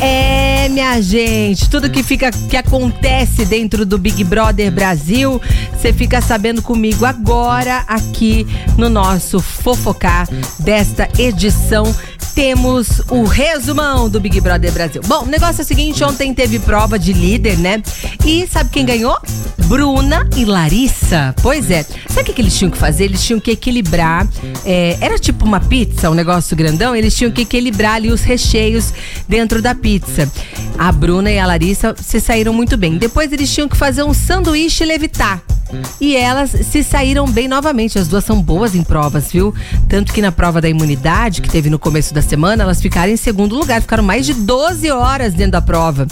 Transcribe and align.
É, 0.00 0.68
minha 0.68 1.00
gente, 1.00 1.70
tudo 1.70 1.88
que 1.88 2.02
fica 2.02 2.32
que 2.32 2.56
acontece 2.56 3.44
dentro 3.44 3.86
do 3.86 3.96
Big 3.96 4.24
Brother 4.24 4.72
Brasil, 4.72 5.40
você 5.72 5.92
fica 5.92 6.20
sabendo 6.20 6.60
comigo 6.60 7.04
agora 7.04 7.84
aqui 7.86 8.44
no 8.76 8.88
nosso 8.88 9.38
fofocar 9.38 10.28
desta 10.58 11.08
edição 11.16 11.84
temos 12.34 13.00
o 13.08 13.24
resumão 13.24 14.10
do 14.10 14.20
Big 14.20 14.40
Brother 14.42 14.70
Brasil. 14.70 15.00
Bom, 15.06 15.22
o 15.22 15.26
negócio 15.26 15.62
é 15.62 15.64
o 15.64 15.66
seguinte: 15.66 16.04
ontem 16.04 16.34
teve 16.34 16.58
prova 16.58 16.98
de 16.98 17.12
líder, 17.14 17.56
né? 17.56 17.82
E 18.26 18.46
sabe 18.46 18.68
quem 18.68 18.84
ganhou? 18.84 19.16
Bruna 19.64 20.28
e 20.36 20.44
Larissa. 20.44 21.34
Pois 21.42 21.70
é. 21.70 21.82
Sabe 22.08 22.20
o 22.20 22.24
que, 22.24 22.32
que 22.34 22.40
eles 22.42 22.56
tinham 22.56 22.70
que 22.70 22.78
fazer? 22.78 23.04
Eles 23.04 23.24
tinham 23.24 23.40
que 23.40 23.50
equilibrar. 23.50 24.26
É, 24.64 24.96
era 25.00 25.18
tipo 25.18 25.44
uma 25.44 25.60
pizza, 25.60 26.10
um 26.10 26.14
negócio 26.14 26.56
grandão. 26.56 26.94
Eles 26.94 27.16
tinham 27.16 27.32
que 27.32 27.42
equilibrar 27.42 27.94
ali 27.94 28.10
os 28.10 28.22
recheios 28.22 28.92
dentro 29.28 29.60
da 29.60 29.74
pizza. 29.74 30.30
A 30.78 30.92
Bruna 30.92 31.30
e 31.30 31.38
a 31.38 31.46
Larissa 31.46 31.94
se 31.98 32.20
saíram 32.20 32.52
muito 32.52 32.76
bem. 32.76 32.98
Depois 32.98 33.32
eles 33.32 33.52
tinham 33.52 33.68
que 33.68 33.76
fazer 33.76 34.02
um 34.02 34.14
sanduíche 34.14 34.84
levitar. 34.84 35.42
E 36.00 36.16
elas 36.16 36.50
se 36.50 36.84
saíram 36.84 37.26
bem 37.26 37.48
novamente. 37.48 37.98
As 37.98 38.08
duas 38.08 38.24
são 38.24 38.40
boas 38.40 38.74
em 38.74 38.82
provas, 38.82 39.30
viu? 39.30 39.54
Tanto 39.88 40.12
que 40.12 40.22
na 40.22 40.30
prova 40.30 40.60
da 40.60 40.68
imunidade, 40.68 41.42
que 41.42 41.48
teve 41.48 41.68
no 41.68 41.78
começo 41.78 42.14
da 42.14 42.22
semana, 42.22 42.62
elas 42.62 42.80
ficaram 42.80 43.12
em 43.12 43.16
segundo 43.16 43.56
lugar. 43.56 43.80
Ficaram 43.80 44.02
mais 44.02 44.26
de 44.26 44.34
12 44.34 44.90
horas 44.90 45.34
dentro 45.34 45.52
da 45.52 45.62
prova. 45.62 46.06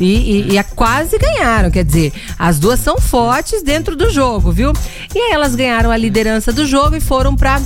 E, 0.00 0.50
e, 0.52 0.58
e 0.58 0.64
quase 0.76 1.18
ganharam. 1.18 1.70
Quer 1.70 1.84
dizer, 1.84 2.12
as 2.38 2.58
duas 2.58 2.80
são 2.80 2.98
fortes 2.98 3.62
dentro 3.62 3.96
do 3.96 4.10
jogo, 4.10 4.52
viu? 4.52 4.72
E 5.14 5.18
aí 5.18 5.32
elas 5.32 5.54
ganharam 5.54 5.90
a 5.90 5.96
liderança 5.96 6.52
do 6.52 6.66
jogo 6.66 6.96
e 6.96 7.00
foram 7.00 7.34
para 7.34 7.60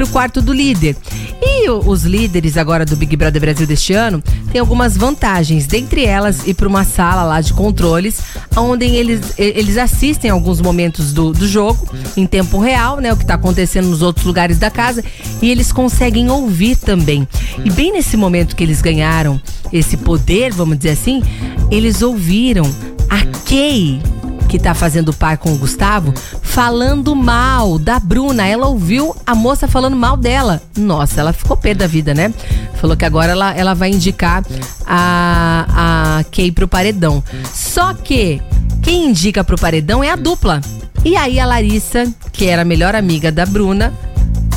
para 0.00 0.04
o 0.04 0.08
quarto 0.08 0.40
do 0.40 0.52
líder. 0.52 0.96
E 1.42 1.68
os 1.68 2.04
líderes 2.04 2.56
agora 2.56 2.86
do 2.86 2.96
Big 2.96 3.14
Brother 3.16 3.40
Brasil 3.40 3.66
deste 3.66 3.92
ano 3.92 4.22
têm 4.50 4.58
algumas 4.58 4.96
vantagens, 4.96 5.66
dentre 5.66 6.06
elas 6.06 6.46
ir 6.46 6.54
para 6.54 6.66
uma 6.66 6.84
sala 6.84 7.22
lá 7.22 7.40
de 7.40 7.52
controles, 7.52 8.20
onde 8.56 8.86
eles, 8.86 9.34
eles 9.36 9.76
assistem 9.76 10.30
alguns 10.30 10.60
momentos 10.60 11.12
do, 11.12 11.32
do 11.32 11.46
jogo 11.46 11.86
em 12.16 12.26
tempo 12.26 12.58
real, 12.58 12.98
né? 12.98 13.12
O 13.12 13.16
que 13.16 13.24
está 13.24 13.34
acontecendo 13.34 13.88
nos 13.88 14.00
outros 14.00 14.24
lugares 14.24 14.58
da 14.58 14.70
casa, 14.70 15.04
e 15.42 15.50
eles 15.50 15.70
conseguem 15.70 16.30
ouvir 16.30 16.76
também. 16.76 17.28
E 17.62 17.70
bem 17.70 17.92
nesse 17.92 18.16
momento 18.16 18.56
que 18.56 18.64
eles 18.64 18.80
ganharam 18.80 19.38
esse 19.70 19.98
poder, 19.98 20.50
vamos 20.52 20.78
dizer 20.78 20.90
assim, 20.90 21.22
eles 21.70 22.00
ouviram 22.00 22.64
a 23.10 23.18
Kay 23.46 24.00
que 24.50 24.58
tá 24.58 24.74
fazendo 24.74 25.12
par 25.12 25.38
com 25.38 25.52
o 25.52 25.56
Gustavo, 25.56 26.12
falando 26.42 27.14
mal 27.14 27.78
da 27.78 28.00
Bruna. 28.00 28.44
Ela 28.44 28.66
ouviu 28.66 29.14
a 29.24 29.32
moça 29.32 29.68
falando 29.68 29.96
mal 29.96 30.16
dela. 30.16 30.60
Nossa, 30.76 31.20
ela 31.20 31.32
ficou 31.32 31.56
pé 31.56 31.72
da 31.72 31.86
vida, 31.86 32.12
né? 32.12 32.34
Falou 32.74 32.96
que 32.96 33.04
agora 33.04 33.30
ela, 33.30 33.54
ela 33.54 33.74
vai 33.74 33.90
indicar 33.90 34.44
a, 34.84 36.18
a 36.18 36.24
Kay 36.32 36.50
pro 36.50 36.66
paredão. 36.66 37.22
Só 37.54 37.94
que 37.94 38.42
quem 38.82 39.06
indica 39.06 39.44
pro 39.44 39.56
paredão 39.56 40.02
é 40.02 40.10
a 40.10 40.16
dupla. 40.16 40.60
E 41.04 41.14
aí 41.14 41.38
a 41.38 41.46
Larissa, 41.46 42.12
que 42.32 42.46
era 42.46 42.62
a 42.62 42.64
melhor 42.64 42.96
amiga 42.96 43.30
da 43.30 43.46
Bruna, 43.46 43.94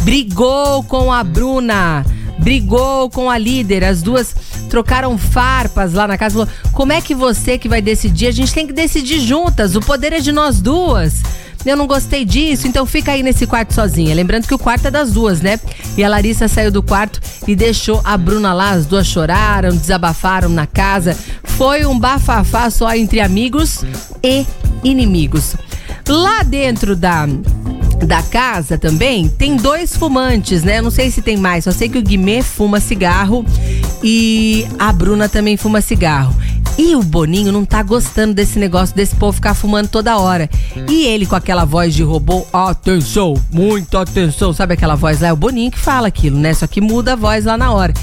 brigou 0.04 0.82
com 0.86 1.14
a 1.14 1.24
Bruna 1.24 2.04
brigou 2.44 3.10
com 3.10 3.30
a 3.30 3.38
líder, 3.38 3.86
as 3.86 4.02
duas 4.02 4.36
trocaram 4.74 5.16
farpas 5.20 5.94
lá 5.94 6.08
na 6.08 6.18
casa. 6.18 6.34
Falou: 6.34 6.50
como 6.72 6.92
é 6.92 7.00
que 7.00 7.14
você 7.14 7.60
que 7.60 7.70
vai 7.70 7.80
decidir? 7.80 8.26
A 8.26 8.32
gente 8.32 8.52
tem 8.52 8.66
que 8.66 8.74
decidir 8.74 9.20
juntas, 9.20 9.76
o 9.76 9.80
poder 9.80 10.14
é 10.14 10.20
de 10.20 10.32
nós 10.32 10.60
duas. 10.60 11.22
Eu 11.64 11.78
não 11.78 11.86
gostei 11.86 12.26
disso, 12.26 12.68
então 12.68 12.84
fica 12.84 13.12
aí 13.12 13.22
nesse 13.22 13.46
quarto 13.46 13.72
sozinha. 13.72 14.16
Lembrando 14.16 14.48
que 14.48 14.54
o 14.54 14.58
quarto 14.58 14.88
é 14.88 14.92
das 14.92 15.12
duas, 15.12 15.42
né? 15.42 15.60
E 15.96 16.04
a 16.04 16.10
Larissa 16.10 16.48
saiu 16.48 16.72
do 16.72 16.82
quarto 16.82 17.22
e 17.48 17.56
deixou 17.56 18.02
a 18.04 18.18
Bruna 18.18 18.52
lá. 18.52 18.72
As 18.72 18.88
duas 18.88 19.06
choraram, 19.06 19.70
desabafaram 19.70 20.50
na 20.50 20.66
casa. 20.66 21.16
Foi 21.44 21.86
um 21.86 21.98
bafafá 21.98 22.70
só 22.72 22.94
entre 22.96 23.22
amigos 23.22 23.86
e 24.24 24.44
inimigos. 24.84 25.56
Lá 26.08 26.42
dentro 26.42 26.96
da 26.96 27.28
da 28.06 28.22
casa 28.22 28.78
também 28.78 29.30
tem 29.30 29.56
dois 29.56 29.96
fumantes, 29.96 30.64
né? 30.64 30.82
não 30.82 30.92
sei 30.92 31.10
se 31.10 31.22
tem 31.22 31.38
mais, 31.38 31.64
só 31.64 31.72
sei 31.72 31.88
que 31.88 31.98
o 31.98 32.02
Guimê 32.02 32.42
fuma 32.42 32.80
cigarro 32.80 33.46
e 34.04 34.68
a 34.78 34.92
Bruna 34.92 35.30
também 35.30 35.56
fuma 35.56 35.80
cigarro. 35.80 36.36
E 36.78 36.96
o 36.96 37.04
Boninho 37.04 37.52
não 37.52 37.64
tá 37.64 37.84
gostando 37.84 38.34
desse 38.34 38.58
negócio 38.58 38.96
desse 38.96 39.16
povo 39.16 39.34
ficar 39.34 39.54
fumando 39.54 39.90
toda 39.90 40.18
hora. 40.18 40.50
E 40.90 41.06
ele 41.06 41.26
com 41.26 41.36
aquela 41.36 41.66
voz 41.66 41.94
de 41.94 42.02
robô, 42.02 42.48
atenção, 42.52 43.36
muita 43.52 44.02
atenção, 44.02 44.52
sabe 44.52 44.74
aquela 44.74 44.96
voz 44.96 45.22
lá? 45.22 45.28
É 45.28 45.34
o 45.34 45.36
Boninho 45.36 45.70
que 45.70 45.80
fala 45.80 46.08
aquilo, 46.08 46.38
né? 46.38 46.52
Só 46.54 46.66
que 46.66 46.82
muda 46.82 47.14
a 47.14 47.16
voz 47.16 47.46
lá 47.46 47.56
na 47.58 47.72
hora. 47.72 47.94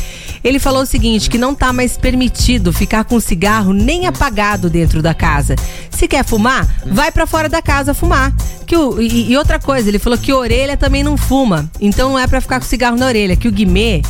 Ele 0.42 0.58
falou 0.58 0.82
o 0.82 0.86
seguinte: 0.86 1.28
que 1.28 1.36
não 1.36 1.54
tá 1.54 1.72
mais 1.72 1.98
permitido 1.98 2.72
ficar 2.72 3.04
com 3.04 3.18
cigarro 3.18 3.72
nem 3.72 4.06
apagado 4.06 4.70
dentro 4.70 5.02
da 5.02 5.12
casa. 5.12 5.56
Se 5.90 6.06
quer 6.06 6.24
fumar, 6.24 6.66
vai 6.86 7.10
para 7.10 7.26
fora 7.26 7.48
da 7.48 7.60
casa 7.60 7.92
fumar. 7.92 8.32
Que 8.66 8.76
o, 8.76 9.02
e, 9.02 9.32
e 9.32 9.36
outra 9.36 9.58
coisa, 9.58 9.88
ele 9.88 9.98
falou 9.98 10.16
que 10.16 10.32
orelha 10.32 10.76
também 10.76 11.02
não 11.02 11.16
fuma. 11.16 11.68
Então 11.80 12.10
não 12.10 12.18
é 12.18 12.26
para 12.26 12.40
ficar 12.40 12.60
com 12.60 12.66
cigarro 12.66 12.96
na 12.96 13.06
orelha, 13.06 13.36
que 13.36 13.48
o 13.48 13.52
Guimê 13.52 14.00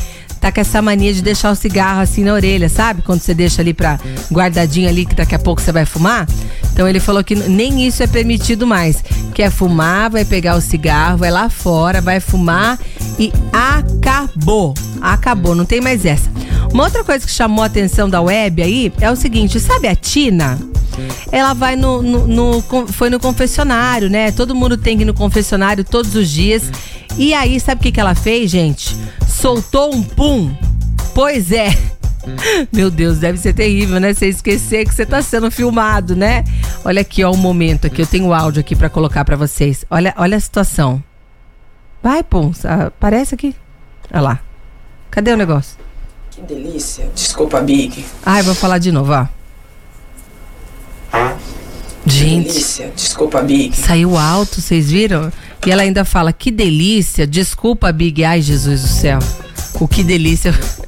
tá 0.41 0.51
com 0.51 0.61
essa 0.61 0.81
mania 0.81 1.13
de 1.13 1.23
deixar 1.23 1.51
o 1.51 1.55
cigarro 1.55 2.01
assim 2.01 2.25
na 2.25 2.33
orelha, 2.33 2.69
sabe? 2.69 3.03
Quando 3.03 3.21
você 3.21 3.35
deixa 3.35 3.61
ali 3.61 3.75
pra 3.75 4.01
guardadinho 4.33 4.89
ali, 4.89 5.05
que 5.05 5.15
daqui 5.15 5.35
a 5.35 5.39
pouco 5.39 5.61
você 5.61 5.71
vai 5.71 5.85
fumar. 5.85 6.27
Então 6.73 6.89
ele 6.89 6.99
falou 6.99 7.23
que 7.23 7.35
nem 7.35 7.87
isso 7.87 8.03
é 8.03 8.07
permitido 8.07 8.67
mais. 8.67 9.05
Quer 9.35 9.51
fumar, 9.51 10.11
vai 10.11 10.25
pegar 10.25 10.57
o 10.57 10.61
cigarro, 10.61 11.19
vai 11.19 11.31
lá 11.31 11.51
fora, 11.51 12.01
vai 12.01 12.21
fumar 12.21 12.79
e 13.19 13.31
acabou. 13.53 14.73
Acabou, 15.01 15.55
não 15.55 15.67
tem 15.67 15.81
mais 15.81 16.05
essa. 16.07 16.31
Uma 16.73 16.85
outra 16.85 17.05
coisa 17.05 17.27
que 17.27 17.33
chamou 17.33 17.63
a 17.63 17.67
atenção 17.67 18.09
da 18.09 18.21
web 18.21 18.63
aí 18.63 18.93
é 19.01 19.11
o 19.11 19.17
seguinte, 19.17 19.61
sabe 19.61 19.89
a 19.89 19.95
Tina? 19.95 20.59
Ela 21.31 21.53
vai 21.53 21.77
no, 21.77 22.03
no, 22.03 22.27
no, 22.27 22.63
foi 22.89 23.11
no 23.11 23.21
confessionário, 23.21 24.09
né? 24.09 24.31
Todo 24.33 24.55
mundo 24.55 24.77
tem 24.77 24.97
que 24.97 25.03
ir 25.03 25.07
no 25.07 25.15
confessionário 25.15 25.85
todos 25.85 26.15
os 26.15 26.29
dias. 26.29 26.71
E 27.17 27.35
aí, 27.35 27.59
sabe 27.59 27.81
o 27.81 27.83
que, 27.83 27.93
que 27.93 28.01
ela 28.01 28.15
fez, 28.15 28.51
gente? 28.51 28.97
Soltou 29.41 29.95
um 29.95 30.03
pum. 30.03 30.55
Pois 31.15 31.51
é. 31.51 31.71
Meu 32.71 32.91
Deus, 32.91 33.19
deve 33.19 33.39
ser 33.39 33.55
terrível, 33.55 33.99
né? 33.99 34.13
Você 34.13 34.27
esquecer 34.27 34.87
que 34.87 34.95
você 34.95 35.07
tá 35.07 35.23
sendo 35.23 35.51
filmado, 35.51 36.15
né? 36.15 36.45
Olha 36.85 37.01
aqui, 37.01 37.25
ó, 37.25 37.31
o 37.31 37.35
um 37.35 37.39
momento 37.39 37.87
aqui. 37.87 38.03
Eu 38.03 38.07
tenho 38.07 38.27
o 38.27 38.35
áudio 38.35 38.61
aqui 38.61 38.77
para 38.77 38.91
colocar 38.91 39.25
para 39.25 39.37
vocês. 39.37 39.83
Olha, 39.91 40.13
olha 40.19 40.37
a 40.37 40.41
situação. 40.41 41.03
Vai, 42.03 42.23
Pum, 42.23 42.53
aparece 42.91 43.35
aqui. 43.35 43.57
Olha 44.13 44.21
lá. 44.21 44.41
Cadê 45.11 45.33
o 45.33 45.37
negócio? 45.39 45.79
Que 46.31 46.43
delícia. 46.43 47.09
Desculpa, 47.15 47.63
Big. 47.63 48.05
Ai, 48.27 48.43
vou 48.43 48.55
falar 48.55 48.77
de 48.77 48.93
novo, 48.93 49.13
ó. 49.13 49.27
Gente. 52.05 52.47
Que 52.47 52.53
delícia. 52.53 52.93
Desculpa, 52.95 53.41
Big. 53.41 53.75
Saiu 53.75 54.19
alto, 54.19 54.61
vocês 54.61 54.91
viram? 54.91 55.33
E 55.67 55.71
ela 55.71 55.83
ainda 55.83 56.05
fala: 56.05 56.33
Que 56.33 56.51
delícia. 56.51 57.27
Desculpa, 57.27 57.93
Big. 57.93 58.25
Ai, 58.25 58.41
Jesus 58.41 58.83
do 58.83 58.89
céu. 58.89 59.19
O 59.81 59.87
que 59.87 60.03
delícia. 60.03 60.55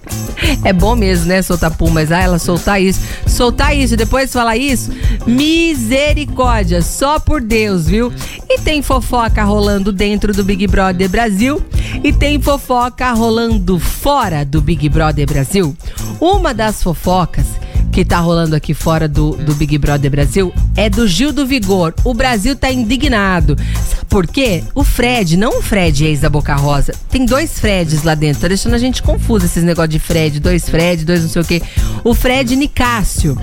É 0.65 0.73
bom 0.73 0.95
mesmo, 0.97 1.27
né, 1.27 1.41
soltar 1.41 1.71
pum, 1.71 1.89
mas 1.89 2.11
ah, 2.13 2.21
ela 2.21 2.39
soltar 2.39 2.83
isso. 2.83 3.01
Soltar 3.27 3.77
isso 3.77 3.95
e 3.95 3.97
depois 3.97 4.33
falar 4.33 4.57
isso, 4.57 4.91
misericórdia, 5.27 6.83
só 6.83 7.19
por 7.19 7.41
Deus, 7.41 7.87
viu? 7.87 8.13
E 8.51 8.59
tem 8.59 8.83
fofoca 8.83 9.43
rolando 9.45 9.93
dentro 9.93 10.33
do 10.35 10.45
Big 10.45 10.67
Brother 10.67 11.09
Brasil 11.09 11.65
e 12.03 12.13
tem 12.13 12.41
fofoca 12.41 13.13
rolando 13.13 13.79
fora 13.79 14.45
do 14.45 14.61
Big 14.61 14.89
Brother 14.89 15.27
Brasil. 15.27 15.77
Uma 16.21 16.53
das 16.53 16.83
fofocas 16.83 17.47
que 17.93 18.07
tá 18.07 18.19
rolando 18.19 18.57
aqui 18.57 18.73
fora 18.73 19.07
do, 19.07 19.33
do 19.33 19.55
Big 19.55 19.77
Brother 19.77 20.11
Brasil 20.11 20.51
é 20.75 20.89
do 20.89 21.07
Gil 21.07 21.31
do 21.31 21.47
Vigor. 21.47 21.95
O 22.03 22.15
Brasil 22.15 22.57
tá 22.57 22.73
indignado. 22.73 23.55
Sabe 23.87 24.07
por 24.09 24.27
quê? 24.27 24.65
O 24.75 24.83
Fred, 24.83 25.37
não 25.37 25.59
o 25.59 25.63
Fred 25.63 26.07
ex 26.07 26.21
da 26.21 26.31
Boca 26.31 26.55
Rosa, 26.55 26.95
tem 27.11 27.27
dois 27.27 27.61
Freds 27.61 28.03
lá 28.03 28.15
dentro. 28.15 28.41
Tá 28.41 28.49
deixando 28.49 28.75
a 28.75 28.79
gente 28.79 29.03
confuso 29.03 29.45
esses 29.45 29.63
negócios 29.63 29.93
de 29.93 29.99
Fred, 29.99 30.41
dois 30.41 30.67
Fred, 30.67 31.05
dois 31.05 31.21
não 31.21 31.29
sei 31.29 31.43
o 31.43 31.45
quê. 31.45 31.63
O 32.03 32.15
Fred 32.15 32.57
Nicásio. 32.57 33.37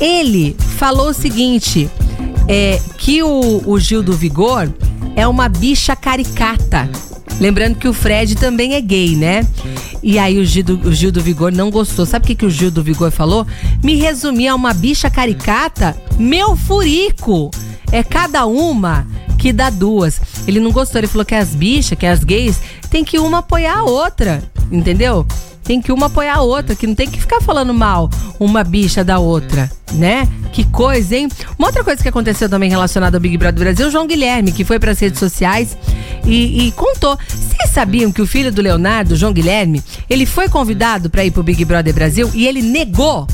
Ele 0.00 0.56
falou 0.78 1.10
o 1.10 1.14
seguinte: 1.14 1.88
é, 2.48 2.80
que 2.96 3.22
o, 3.22 3.62
o 3.66 3.78
Gil 3.78 4.02
do 4.02 4.14
Vigor 4.14 4.72
é 5.14 5.28
uma 5.28 5.50
bicha 5.50 5.94
caricata. 5.94 6.88
Lembrando 7.38 7.76
que 7.76 7.88
o 7.88 7.92
Fred 7.92 8.36
também 8.36 8.74
é 8.74 8.80
gay, 8.80 9.16
né? 9.16 9.46
E 10.02 10.18
aí 10.18 10.38
o 10.38 10.44
Gil, 10.44 10.64
do, 10.64 10.88
o 10.88 10.92
Gil 10.92 11.12
do 11.12 11.20
Vigor 11.20 11.52
não 11.52 11.70
gostou. 11.70 12.04
Sabe 12.04 12.24
o 12.24 12.26
que, 12.26 12.34
que 12.34 12.46
o 12.46 12.50
Gil 12.50 12.70
do 12.70 12.82
Vigor 12.82 13.10
falou? 13.10 13.46
Me 13.82 13.94
resumir 13.94 14.48
a 14.48 14.54
uma 14.54 14.74
bicha 14.74 15.08
caricata? 15.08 15.96
Meu 16.18 16.56
furico! 16.56 17.50
É 17.92 18.02
cada 18.02 18.46
uma 18.46 19.06
que 19.38 19.52
dá 19.52 19.70
duas. 19.70 20.20
Ele 20.46 20.60
não 20.60 20.72
gostou, 20.72 20.98
ele 20.98 21.06
falou 21.06 21.24
que 21.24 21.34
as 21.34 21.54
bichas, 21.54 21.98
que 21.98 22.06
as 22.06 22.24
gays, 22.24 22.60
tem 22.90 23.04
que 23.04 23.18
uma 23.18 23.38
apoiar 23.38 23.78
a 23.78 23.84
outra, 23.84 24.42
entendeu? 24.70 25.26
Tem 25.62 25.80
que 25.80 25.92
uma 25.92 26.06
apoiar 26.06 26.36
a 26.36 26.42
outra, 26.42 26.74
que 26.74 26.86
não 26.86 26.94
tem 26.94 27.08
que 27.08 27.20
ficar 27.20 27.40
falando 27.40 27.72
mal 27.72 28.10
uma 28.38 28.64
bicha 28.64 29.04
da 29.04 29.18
outra, 29.18 29.70
né? 29.92 30.28
Que 30.52 30.64
coisa, 30.64 31.16
hein? 31.16 31.28
Uma 31.58 31.68
outra 31.68 31.82
coisa 31.82 32.02
que 32.02 32.08
aconteceu 32.08 32.48
também 32.48 32.68
relacionada 32.68 33.16
ao 33.16 33.20
Big 33.20 33.36
Brother 33.38 33.60
Brasil, 33.60 33.88
o 33.88 33.90
João 33.90 34.06
Guilherme, 34.06 34.52
que 34.52 34.64
foi 34.64 34.78
para 34.78 34.90
as 34.90 34.98
redes 34.98 35.18
sociais 35.18 35.76
e, 36.26 36.66
e, 36.66 36.72
contou. 36.72 37.18
Vocês 37.28 37.70
sabiam 37.70 38.12
que 38.12 38.20
o 38.20 38.26
filho 38.26 38.52
do 38.52 38.60
Leonardo, 38.60 39.16
João 39.16 39.32
Guilherme, 39.32 39.82
ele 40.10 40.26
foi 40.26 40.48
convidado 40.48 41.08
para 41.08 41.24
ir 41.24 41.30
pro 41.30 41.42
Big 41.42 41.64
Brother 41.64 41.94
Brasil 41.94 42.30
e 42.34 42.46
ele 42.46 42.62
negou? 42.62 43.26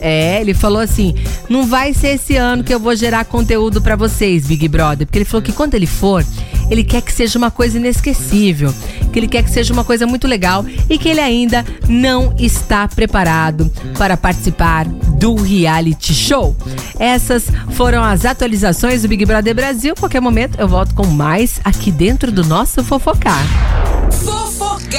É, 0.00 0.40
ele 0.40 0.54
falou 0.54 0.80
assim: 0.80 1.14
não 1.48 1.66
vai 1.66 1.92
ser 1.92 2.14
esse 2.14 2.36
ano 2.36 2.64
que 2.64 2.72
eu 2.72 2.80
vou 2.80 2.94
gerar 2.96 3.24
conteúdo 3.24 3.80
para 3.80 3.96
vocês, 3.96 4.46
Big 4.46 4.66
Brother. 4.68 5.06
Porque 5.06 5.18
ele 5.18 5.24
falou 5.24 5.42
que 5.42 5.52
quando 5.52 5.74
ele 5.74 5.86
for, 5.86 6.24
ele 6.70 6.84
quer 6.84 7.02
que 7.02 7.12
seja 7.12 7.38
uma 7.38 7.50
coisa 7.50 7.78
inesquecível, 7.78 8.74
que 9.12 9.18
ele 9.18 9.28
quer 9.28 9.42
que 9.42 9.50
seja 9.50 9.72
uma 9.72 9.84
coisa 9.84 10.06
muito 10.06 10.26
legal 10.26 10.64
e 10.88 10.98
que 10.98 11.08
ele 11.08 11.20
ainda 11.20 11.64
não 11.88 12.34
está 12.38 12.88
preparado 12.88 13.70
para 13.96 14.16
participar 14.16 14.86
do 14.86 15.34
reality 15.34 16.14
show. 16.14 16.56
Essas 16.98 17.46
foram 17.72 18.02
as 18.02 18.24
atualizações 18.24 19.02
do 19.02 19.08
Big 19.08 19.24
Brother 19.24 19.54
Brasil. 19.54 19.94
Qualquer 19.98 20.20
momento 20.20 20.58
eu 20.58 20.66
volto 20.66 20.94
com 20.94 21.06
mais 21.06 21.60
aqui 21.62 21.92
dentro 21.92 22.32
do 22.32 22.44
nosso 22.44 22.82
Fofocar. 22.82 23.44
Fofocar. 24.10 24.51